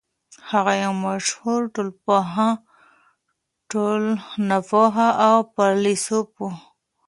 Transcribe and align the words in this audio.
هغه 0.49 0.73
يو 0.83 0.93
مشهور 1.05 1.59
ټولنپوه 4.69 5.05
او 5.27 5.35
فيلسوف 5.53 6.29
و. 6.37 6.41